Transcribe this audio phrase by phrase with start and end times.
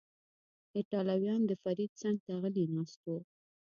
[0.77, 3.09] ایټالویان، د فرید څنګ ته غلی ناست و.